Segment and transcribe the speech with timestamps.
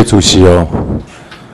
[0.00, 0.66] 谢主席哦。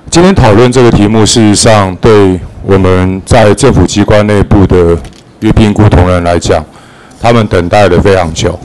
[0.08, 4.96] 今天讨论这个题目，事实上对我们在政府机关内部的
[5.41, 6.65] 约聘雇同仁来讲，
[7.21, 8.56] 他们等待了非常久。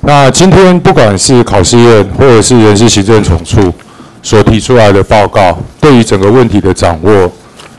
[0.00, 3.70] 那今天不管是考试院或者是人事行政总处
[4.22, 7.30] 所提出来的报告，对于整个问题的掌握，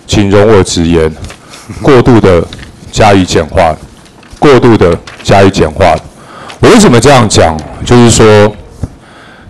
[0.05, 1.11] 请容我直言，
[1.81, 2.43] 过度的
[2.91, 3.75] 加以简化，
[4.38, 5.95] 过度的加以简化。
[6.59, 7.57] 我为什么这样讲？
[7.83, 8.55] 就是说。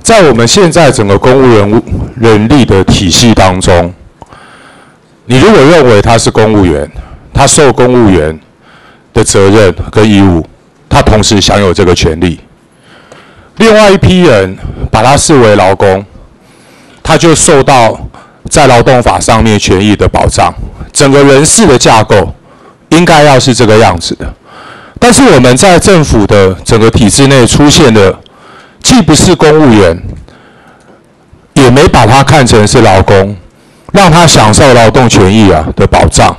[0.03, 1.83] 在我们现在整个公务员
[2.15, 3.93] 人力的体系当中，
[5.25, 6.89] 你如果认为他是公务员，
[7.31, 8.37] 他受公务员
[9.13, 10.45] 的责任跟义务，
[10.89, 12.39] 他同时享有这个权利。
[13.57, 14.57] 另外一批人
[14.89, 16.03] 把他视为劳工，
[17.03, 17.95] 他就受到
[18.49, 20.51] 在劳动法上面权益的保障。
[20.91, 22.33] 整个人事的架构
[22.89, 24.33] 应该要是这个样子的，
[24.99, 28.17] 但是我们在政府的整个体制内出现的。
[28.83, 30.01] 既不是公务员，
[31.53, 33.35] 也没把他看成是劳工，
[33.93, 36.35] 让他享受劳动权益啊的保障，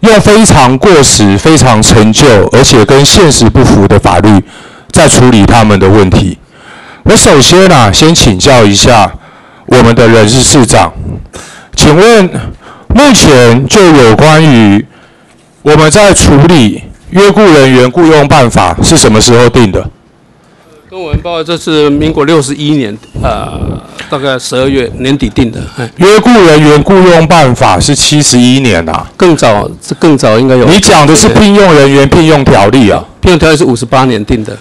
[0.00, 4.42] 用非常过时、非常陈旧，而且跟现实不符的法律
[4.90, 6.38] 在处理他们的问题。
[7.02, 9.10] 我首先呢、先请教一下
[9.66, 10.92] 我们的人事市长，
[11.74, 12.30] 请问
[12.88, 14.84] 目前就有关于
[15.62, 19.90] 我们在处理约雇人员雇佣办法是什么时候定的？
[20.90, 25.60] 公文报这是民国六十一年，呃，大概十二月年底定的。
[25.98, 30.64] 约雇人员雇佣办法是七十一年啊，更早，这更早应该有。
[30.66, 33.00] 你讲的是聘用人员聘用条例啊？
[33.20, 34.58] 聘用条例是五十八年定的，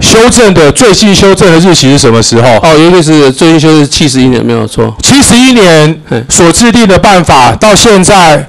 [0.00, 2.58] 修正的最新修正的日期是什么时候？
[2.58, 4.94] 哦，尤其是最新修正是七十一年，没有错。
[5.02, 8.46] 七十一年所制定的办法到现在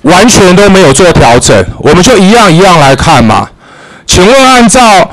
[0.00, 3.46] 完全都没有做调整，我们就一样一样来看嘛。
[4.06, 5.10] 请问按照？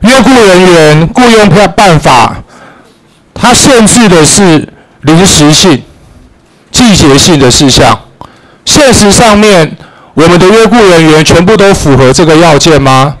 [0.00, 2.36] 约雇人员雇佣办法，
[3.34, 4.68] 它限制的是
[5.02, 5.82] 临时性、
[6.70, 7.98] 季节性的事项。
[8.64, 9.76] 现实上面，
[10.14, 13.16] 我们的约雇人员全部都符合这个要件吗？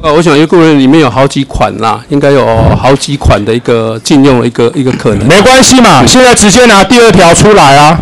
[0.00, 5.26] 呃，我想约雇人员里面有好几款啦，应该有好几款的一个禁用的一个一个可能。
[5.26, 7.98] 没关系嘛，现在直接拿第二条出来啊，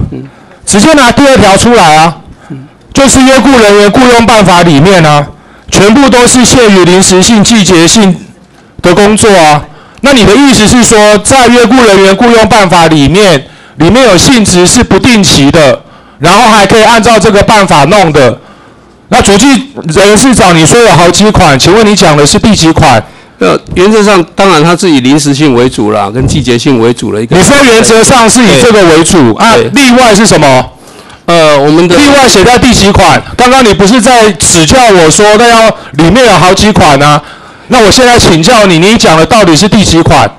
[0.64, 2.18] 直接拿第二条出来啊，
[2.92, 5.26] 就是约雇人员雇佣办法里面啊。
[5.76, 8.16] 全部都是限于临时性、季节性
[8.80, 9.62] 的工作啊。
[10.00, 15.82] 那你的意思是说，在约雇人员雇佣办法里面，里面有性质是不定期的，
[16.18, 18.38] 然后还可以按照这个办法弄的。
[19.08, 19.46] 那主计
[19.94, 23.02] 人事长，你说有好几款，请问你讲的是第几款？
[23.38, 27.36] 呃，原则上当然它是以临时性为主啦，跟季节性为主的一个。
[27.36, 29.54] 你说原则上是以这个为主啊？
[29.74, 30.64] 例外是什么？
[31.26, 33.20] 呃，我们的另外写在第几款？
[33.36, 37.22] 刚刚你不是在指教我说，那要里面有好几款呢、啊？
[37.68, 40.30] 那我现在请教你，你讲的到底是第几款？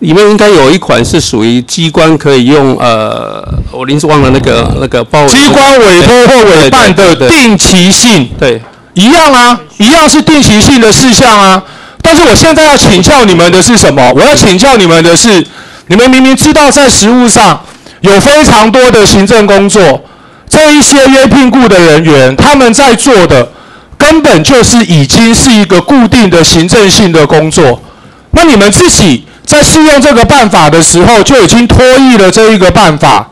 [0.00, 5.26] 里面应该有一款是属于机关可以用，呃，我临时忘了那个那个报。
[5.26, 8.62] 机关委托或委办的定期性，对，对，对，
[9.02, 11.62] 一样啊，一样是定期性的事项啊。
[12.02, 14.12] 但是我现在要请教你们的是什么？
[14.14, 15.46] 我要请教你们的是，
[15.86, 17.58] 你们明明知道在实务上
[18.00, 20.02] 有非常多的行政工作。
[20.50, 23.48] 这一些约聘雇的人员，他们在做的
[23.96, 27.80] 根本就是已经是一个固定的行政性的工作。
[28.32, 33.28] 那你们自己在适用这个办法的时候，就已经脱异了这一个办法。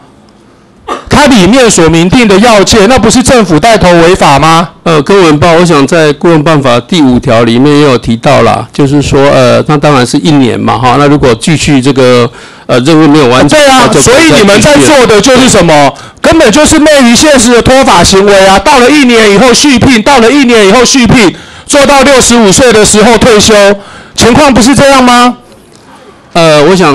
[1.19, 4.69] 它里面所明定的要件，那不是政府带头违法吗？
[4.85, 10.95] 呃，公文报，我想在雇佣办法第五条里面也有提到啦，就是说，呃，那当然是一年嘛，哈。
[10.97, 12.31] 那如果继续这个
[12.67, 15.93] 呃任务没有完成，对啊，所以你们在做的就是什么？
[16.21, 18.57] 根本就是昧于现实的脱法行为啊！
[18.57, 21.35] 到了一年以后续聘，到了一年以后续聘，
[21.67, 23.53] 做到六十五岁的时候退休，
[24.15, 25.37] 情况不是这样吗？
[26.35, 26.95] 呃，我想。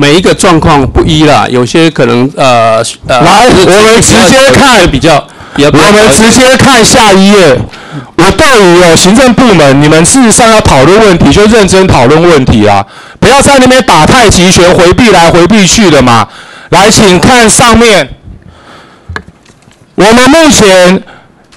[0.00, 5.26] 每一个状况不一啦，有些可能呃呃，来，我们直接看比较，
[5.56, 7.58] 我们直接看下一页。
[8.14, 12.86] 我对于有行政部门，你们事实上要讨论问题，就认真讨论问题啊，
[13.18, 16.28] 不要在那边打太极拳，回避来回避去的嘛。
[16.68, 18.08] 来，请看上面，
[19.96, 21.02] 我们目前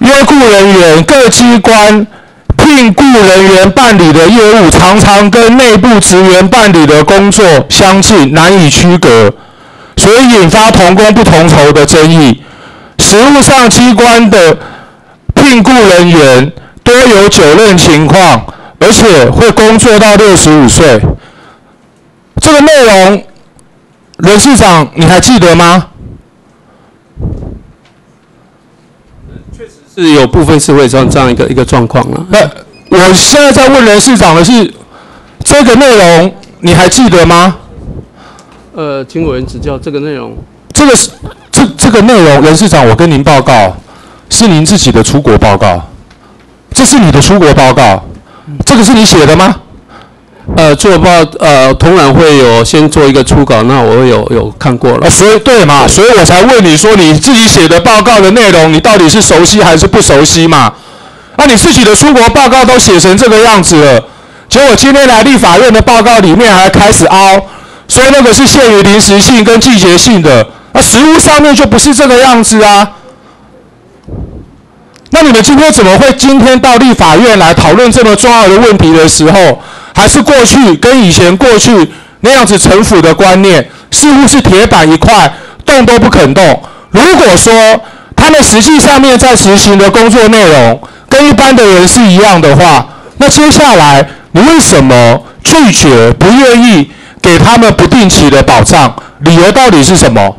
[0.00, 2.04] 约雇人员各机关。
[2.62, 9.32] 聘雇人员办理的业务常常跟内部职员办理的工作相近，难以区隔，
[9.96, 12.42] 所以引发同工不同酬的争议。
[12.98, 14.56] 实务上，机关的
[15.34, 16.52] 聘雇人员
[16.84, 18.46] 多有久任情况，
[18.78, 21.00] 而且会工作到六十五岁。
[22.40, 23.24] 这个内容，
[24.18, 25.88] 人事长你还记得吗？
[29.94, 32.26] 是有部分是会这样这样一个一个状况了。
[32.30, 32.38] 那
[32.90, 34.72] 我现在在问人事长的是
[35.44, 37.56] 这个内容，你还记得吗？
[38.74, 40.36] 呃，请委员指教这个内容。
[40.72, 41.10] 这个是
[41.50, 43.76] 这这个内容，人事长，我跟您报告，
[44.30, 45.80] 是您自己的出国报告，
[46.72, 48.02] 这是你的出国报告，
[48.64, 49.54] 这个是你写的吗？
[50.56, 51.08] 呃，做报
[51.38, 55.08] 呃，同然会有先做一个初稿，那我有有看过了。
[55.08, 60.72] 所以对嘛，所以我才问你说，你自己写的报告的内容，你到底是熟悉还是不熟悉嘛？
[61.36, 64.04] 那你自己的出国报告都写成这个样子了，
[64.48, 67.46] 结果今天来立法院的报告里面还开始凹，
[67.88, 70.46] 说那个是限于临时性跟季节性的。
[70.72, 72.92] 那实物上面就不是这个样子啊！
[75.10, 79.60] 那你们今天怎么会今天到立法院来讨论这么重要的问题的时候，
[79.94, 85.32] 还是过去跟以前过去那样子陈腐的观念，似乎是铁板一块，
[85.64, 86.62] 动都不肯动？
[86.90, 87.52] 如果说
[88.14, 92.86] 他们实际上面在执行的工作内容跟一般的人是一样的话，
[93.18, 96.90] 那接下来你为什么拒绝、不愿意
[97.20, 98.94] 给他们不定期的保障？
[99.20, 100.36] 理由到底是什么？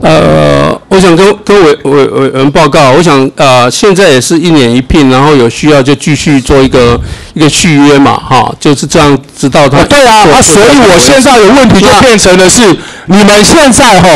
[0.00, 6.98] 呃，我想跟跟委委委员报告，我想呃，现在也是一年一聘，然后有需要就继续做一个
[7.34, 9.82] 一个续约嘛，哈，就是这样，直到他。
[9.84, 12.62] 对啊，啊，所以我现在有问题就变成的是，
[13.06, 14.08] 你们现在哈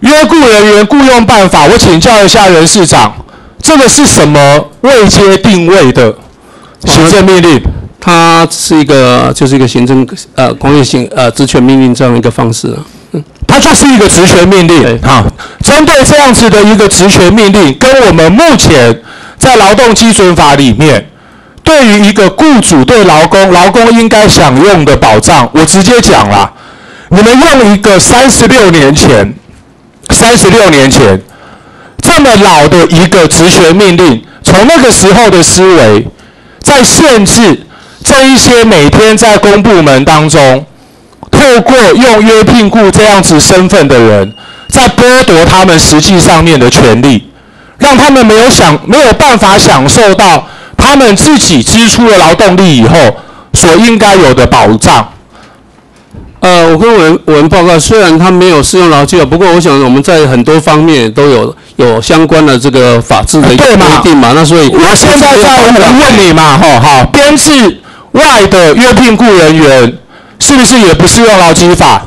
[0.00, 3.12] 约雇人员雇佣办法，我请教一下人事长，
[3.62, 6.14] 这个是什么未接定位的
[6.84, 7.62] 行政命令？
[7.98, 12.74] 它是一个就是一个行政呃工业行呃职权命令这样一个方式。
[13.50, 15.24] 它就是一个职权命令，哈，
[15.64, 18.96] 针对这样子的一个职权命令，跟我们目前
[19.36, 21.04] 在劳动基准法里面，
[21.64, 26.48] 对于一个雇主对劳工，劳工应该享用的保障，我直接讲啦，
[27.08, 29.34] 你们用一个三十六年前，
[30.10, 31.20] 三十六年前
[32.00, 36.06] 这么老的一个职权命令，从那个时候的思维，
[36.62, 37.66] 在限制
[38.04, 40.64] 这一些每天在公部门当中。
[41.40, 44.30] 透过用约聘雇这样子身份的人，
[44.68, 47.26] 在剥夺他们实际上面的权利，
[47.78, 50.46] 让他们没有享没有办法享受到
[50.76, 52.94] 他们自己支出了劳动力以后
[53.54, 55.08] 所应该有的保障。
[56.40, 63.56] 呃，我跟委员委员报告，虽然他没有适用劳基法，不过我想我们在很多方面都有有相关的这个法制的规
[64.02, 64.32] 定嘛。
[64.34, 67.80] 那所以我现在在问你嘛，哈好，编制
[68.12, 69.96] 外的约聘雇人员。
[70.40, 72.02] 是不是也不适用劳基法？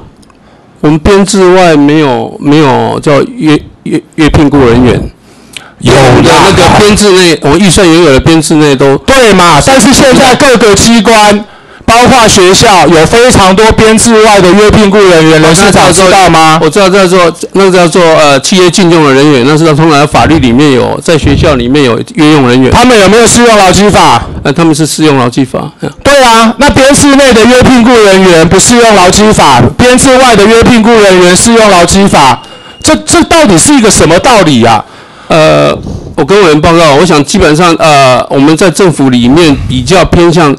[0.82, 5.12] 我们编制外没有没有叫约约约聘雇人员，
[5.80, 9.62] 有的那个编制内，我们预算原有的编制内都对嘛？
[9.66, 11.46] 但是现在各个机关。
[11.86, 16.60] 包括学校有非常多编制外的约聘雇人员，人事长知道吗？
[16.62, 22.72] 我知道叫做那个叫做呃企业聘用的人员，那是通常法律里面有，在学校里面有约用人员。
[22.72, 24.24] 他们有没有适用劳基法？
[24.44, 25.72] 呃，他们是适用劳基法。
[26.04, 32.42] 对啊，那编制内的约聘雇人员不适用劳基法，编制外的约聘雇人员适用劳基法，
[32.82, 34.84] 这这到底是一个什么道理啊？
[35.28, 35.78] 呃，
[36.16, 40.56] 我跟委员报告，我想基本上呃我们在政府里面比较偏向。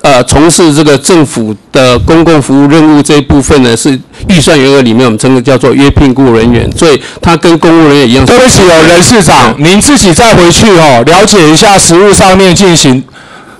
[0.00, 3.98] 呃，从事这个政府的公共服务任务这一部分呢，是
[4.28, 8.24] 预算员额里面我们称的叫做约聘雇人员，所以他跟公务人员一样。
[8.24, 13.02] 对不起哦，人事长，您自己再回去哦，了解一下实务上面进行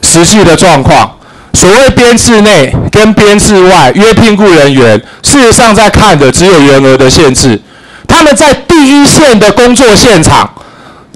[0.01, 1.11] 实际的状况。
[1.55, 7.61] 所谓编制内跟编制外约聘雇人员，事实上在看的只有员额的限制。
[8.07, 10.49] 他们在第一线的工作现场，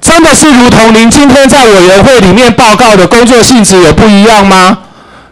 [0.00, 4.79] 真的是如同您今天在委员会里面报告的工作性质有不一样吗？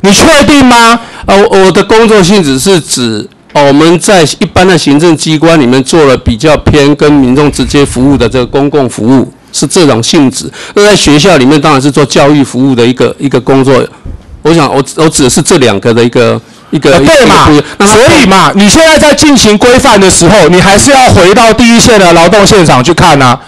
[0.03, 0.99] 你确定吗？
[1.27, 10.51] 呃，我的工作性质是指，哦，我们在一般的行政机关里面做了比较偏跟民众直接服务的这个公共服务，是这种性质。
[10.75, 13.87] 那在学校里面当然是做教育服务的一个一个工作。
[14.43, 16.41] 我想我我指的是这两个的一个
[16.71, 16.99] 一个。
[17.01, 17.47] 对嘛？
[17.81, 23.39] 所以嘛，你现在在进行规范的时候，你还是要回到第一线的劳动现场去看呐。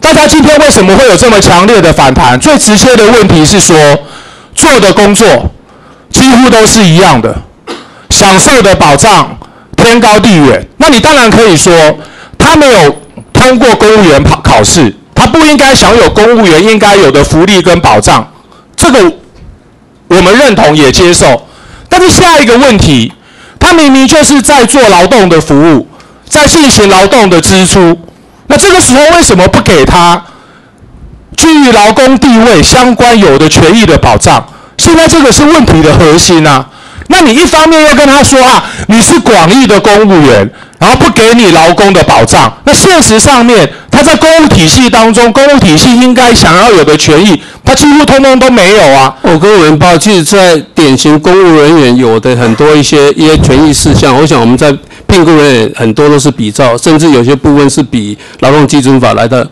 [0.00, 2.36] 大家今天为什么会有这么强烈的反弹？
[2.40, 3.76] 最直接的问题是说，
[4.56, 5.26] 做的工作。
[6.10, 7.34] 几乎都是一样的，
[8.10, 9.38] 享受的保障
[9.76, 10.66] 天高地远。
[10.76, 11.72] 那你当然可以说，
[12.36, 13.02] 他没有
[13.32, 18.28] 通过公务员考考试，他不应该享有公务员应该有的福利跟保障。
[18.76, 19.12] 这个
[20.08, 21.46] 我们认同也接受。
[21.88, 23.12] 但是下一个问题，
[23.58, 25.88] 他明明就是在做劳动的服务，
[26.28, 27.98] 在进行劳动的支出，
[28.46, 30.22] 那这个时候为什么不给他
[31.36, 34.46] 居于劳工地位相关有的权益的保障？
[34.80, 36.64] 现在这个是问题的核心、啊，
[37.08, 42.50] 那你一方面要跟他说啊，你是广义的公务员，然后不给你劳工的保障。
[42.64, 49.14] 那现实上面，他在公务体系当中，公务体系应该想要有的权益，他几乎通通都没有啊。
[49.20, 54.74] 我跟我们报，其实，在典型公务人员有的很多一些一些权益事项，我想我们在
[55.06, 59.46] 聘雇人员很多都是比照，甚至有些部分是比劳动基准法来的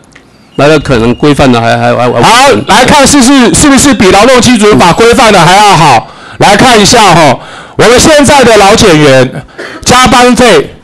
[0.59, 2.49] 来的可能规范的还还还还好。
[2.67, 6.07] 来看是是是不是比劳动基准法规范的还要好？
[6.39, 7.39] 来看一下哈，
[7.77, 9.43] 我们现在的劳检员
[9.83, 10.75] 加班费，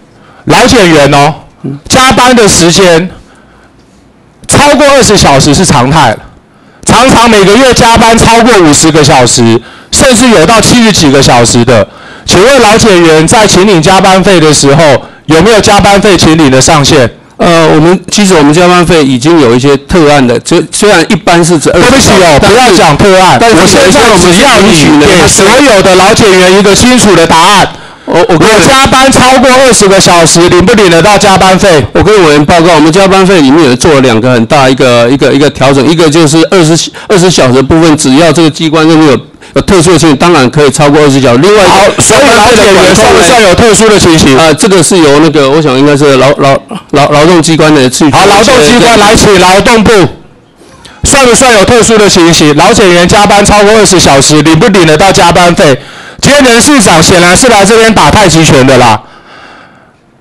[0.46, 1.34] 劳检员哦，
[1.88, 3.10] 加班的时间
[4.48, 6.15] 超过二十小时是常态，
[6.86, 11.88] 常常每个月加班超过五十个小时，甚至有到七十几个小时的。
[12.25, 17.10] 请问劳检员在请领加班费的时候，有没有加班费请领的上限？
[17.45, 23.37] 呃，我们其实我们加班费已经有一些特案的，虽虽然一般是指对不起哦，不要讲特案。
[23.39, 27.67] 但是我现在只要你给所有的老检员一个清楚的答案。
[28.05, 31.83] 我我我加班超过二十个小时，领不领得到加班费？
[31.93, 39.19] 我跟委员报告，我们加班费里面有做了两个很大一个一个一个调整，一个就是二十二十小时的部分，只要这个机关任务有。
[39.55, 41.38] 有特殊的情形，当然可以超过二十小时。
[41.38, 44.38] 另外好，所以劳检员算不算有特殊的情形？
[44.38, 46.57] 啊，这个是由那个，我想应该是劳劳
[46.91, 48.03] 劳劳动机关的去。
[48.12, 49.91] 好，劳动机关来请劳动部，
[51.05, 52.53] 算不算有特殊的情形？
[52.57, 55.81] 劳检员加班超过二十小时，领不领得到加班费？
[56.19, 59.01] 今天人事长显然是来这边打太极拳的啦。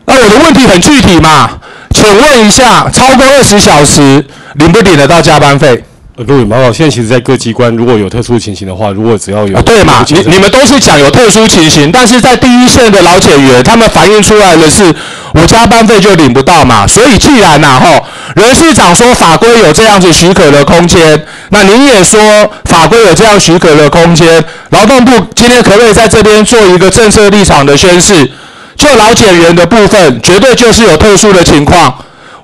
[0.06, 1.50] 那我的问题很具体嘛，
[1.90, 4.24] 请问一下，超过二十小时
[4.54, 5.82] 领不领得到加班费？
[6.16, 10.04] 呃，各位报告，现在其实，在各机关如果有特殊情形的话，如果只要有，对嘛？
[10.08, 14.94] 你你们都是讲有特殊情形，但是在第一线的老检员，他们反映出来的是，
[15.32, 16.86] 我加班费就领不到嘛。
[16.86, 18.06] 所以既然呐、啊，吼，
[18.36, 22.20] 人事长说法规有这样子许可的空间，那您也说
[22.66, 28.30] 法规有这样许可的空间，劳动部今天可不可以在这边做一个政策立场的宣示？
[28.76, 31.92] 就老检员的部分，绝对就是有特殊的情况。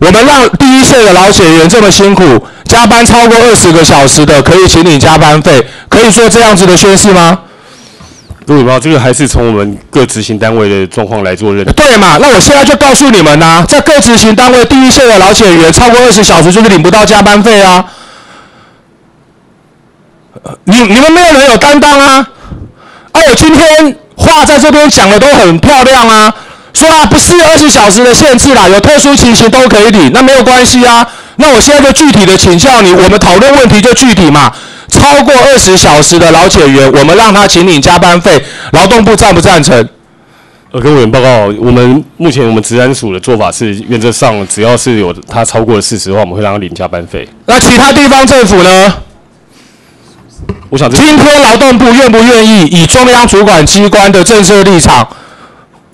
[0.01, 7.39] 我们让第一线的劳检员这么辛苦，加班超过二十个小时的，可以请你加班费，可以做这样子的宣誓吗？
[8.47, 11.73] 各位报告，这个还是从我们各执行单位的状况来做认定。
[11.75, 12.17] 对嘛？
[12.21, 17.85] 那我现在就告诉你们呐、啊，在各执行单位第一线的老检员超过二十小时就是领不到加班费啊！
[20.65, 22.27] 你你们没有人有担当啊！
[23.13, 26.35] 啊，我今天话在这边讲的都很漂亮啊。
[26.73, 31.07] 说啊，不是二十小时的限制啦，有特殊情形都可以领，那没有关系啊。
[31.37, 34.53] 那我现在就具体的请教你，我们讨论问题就具体嘛。
[34.89, 39.89] 超过二十小时的劳检员，我们让他请领加班费，劳动部赞不赞成？
[40.73, 47.29] 呃，跟委员报告，我们目前我们职安署的做法是，原则上只要是有他超过了四十的话，我们会让他领加班费。
[47.47, 48.95] 那其他地方政府呢？
[50.69, 55.07] 我想今天劳动部愿不愿意以中央主管机关的政策立场？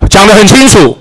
[0.09, 0.99] 讲得很清楚，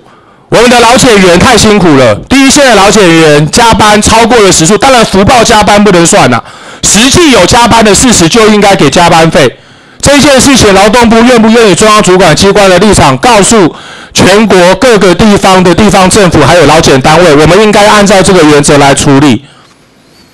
[0.48, 2.14] 我们的老检员太辛苦了。
[2.28, 6.42] 第一线的老检员加班超过了时数，当然福报加班不能算呐。
[6.82, 9.58] 实际有加班的事实就应该给加班费。
[10.00, 13.74] 这件事情，劳动部愿不愿意中央主管机关的立场告诉
[14.12, 19.44] 全国各个地方的地方政府还有劳检单位，我们应该按照这个原则来处理。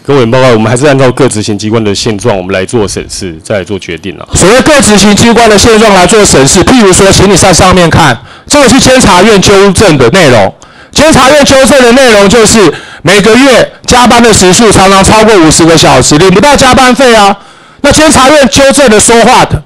[0.04, 4.26] 各位报告，我们还是按照各执行机关的现状，我们来做审视，再来做决定啊。
[4.35, 10.52] 所谓各执行机关的现状来做审视，譬如说，请你上上面看，这个是监察院纠正的内容。
[10.90, 12.61] 监察院纠正的内容就是
[13.02, 17.37] 每个月加班的时数常常超过五十个小时，领不到加班费啊。
[17.82, 19.62] 那监察院纠正的说话的，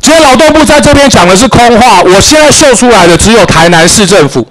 [0.00, 2.02] 今天劳动部在这边讲的是空话。
[2.02, 4.44] 我现在秀出来的只有台南市政府，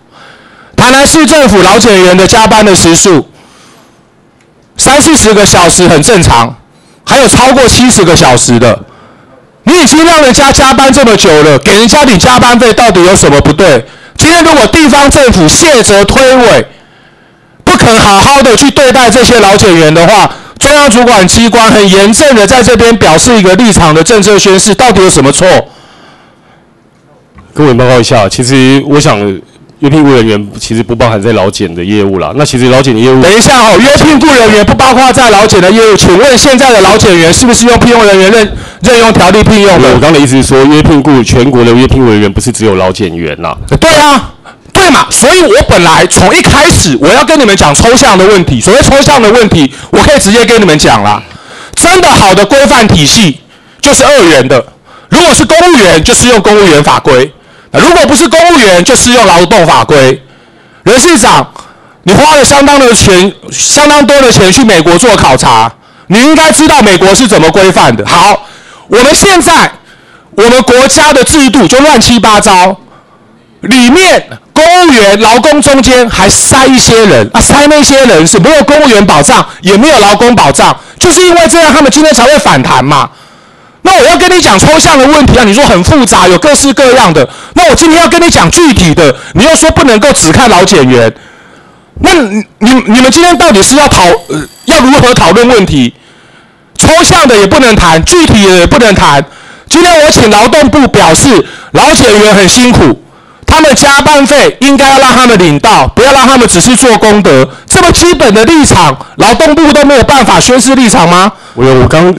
[0.78, 3.28] 台南市政府劳检员的加班的时数。
[4.78, 6.56] 三四十个小时很正常，
[7.06, 8.78] 还有超过七十个小时的，
[9.64, 13.86] 你已经让人家加班这么久了，给人家领加班费到底有什么不对？
[14.18, 16.66] 今天如果地方政府卸责推诿，
[17.64, 25.48] 不肯好好的去对待这些老检员的话，中央主管机关很严正的在这边表示一个立场的政策宣示，到底有什么错？
[27.54, 29.42] 各位报告一下，其实我想。
[29.84, 32.32] 约聘雇人员其实不包含在劳检的业务啦。
[32.38, 35.98] 那其实劳检的业务，等一下哦，约聘雇人员不包括在劳检的业务。
[35.98, 39.90] 请问现在的劳检员是不是用聘用人员任任用条例聘用的？
[39.90, 43.54] 我刚刚的意思是说，约聘雇全国的约聘雇人员不是只有劳检员呐？
[43.78, 44.32] 对啊，
[44.72, 45.06] 对嘛。
[45.10, 51.22] 所以我本来从一开始我要跟你们讲抽象的问题，所谓抽象的问题，我可以直接跟你们讲啦。
[51.76, 53.38] 真的好的规范体系
[53.82, 54.66] 就是二元的，
[55.10, 57.30] 如果是公务员，就是用公务员法规。
[57.74, 60.24] 如果不是公务员，就适用劳动法规。
[60.84, 61.52] 人事长，
[62.04, 65.72] 你花了相当的钱，相当多的钱去美国做考察，
[66.08, 68.06] 你应该知道美国是怎么规范的。
[68.06, 68.46] 好，
[68.88, 69.72] 我们现在
[70.32, 72.78] 我们国家的制度就乱七八糟，
[73.62, 83.10] 里面公务员劳工中间还塞一些人啊，塞那些人是没有公务员保障，也没有劳工保障，就是因为这样，他们今天才会反弹嘛。
[83.84, 87.28] 那我要跟你讲抽象的问题啊，你说很复杂，有各式各样的。
[87.54, 91.14] 那我今天要跟你讲具体的，你又说不能够只看老检员。
[92.00, 94.02] 那你你们今天到底是要讨
[94.66, 95.94] 要如何讨论问题？
[96.76, 99.24] 抽象的也不能谈，具体的也不能谈。
[99.70, 103.04] 今天我请劳动部表示，老检员很辛苦，
[103.46, 107.48] 他们加班费应该要让他们领到，不要让他们只是做功德。
[107.68, 111.32] 这么基本的立场，劳动部都没有办法宣示立场吗？
[111.54, 112.14] 我有，我刚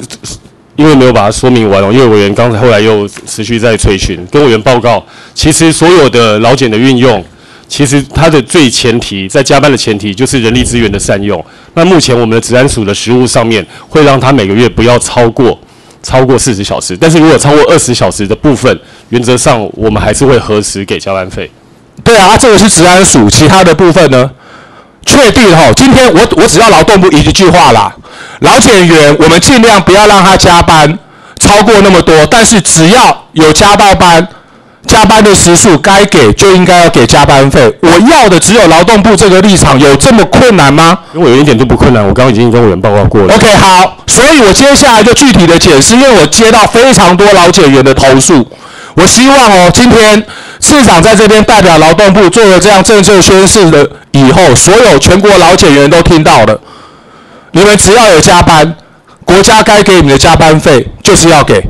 [0.76, 5.04] 因为没有把它说明完哦，因为委员刚才后来又持续在催询，跟委员报告，
[5.34, 7.24] 其实所有的劳检的运用。
[7.66, 11.42] 其实它的最前提，在加班的前提就是人力资源的善用。
[11.72, 15.58] 那目前我们的治安署的实务上面，会让他每个月不要超过
[16.02, 16.94] 超过四十小时。
[16.94, 18.78] 但是如果超过二十小时的部分，
[19.08, 21.50] 原则上我们还是会核实给加班费。
[22.04, 24.30] 对啊，这个是治安署，其他的部分呢？
[25.04, 27.92] 确定哈，今天我我只要劳动部一句话啦，
[28.40, 30.98] 劳检员我们尽量不要让他加班
[31.38, 34.26] 超过那么多，但是只要有加到班。
[34.86, 40.98] 加班的时数该给就应该要给加班费，我要的只有劳动部这个立场，有这么困难吗？
[41.14, 43.34] 因为我有一点都不困难，我刚刚已经跟委员报告过了。
[43.34, 48.46] OK，好，所以我接下来就具体的解释，因为我接到非常多劳检员的投诉，
[48.94, 50.24] 我希望哦，今天
[50.60, 56.60] 市长在这边代表劳动部做了这样政策宣誓的以后，所有全国劳检员都听到了，
[57.52, 58.74] 你们只要有加班，
[59.24, 61.62] 国家该给你们的加班费就是要给。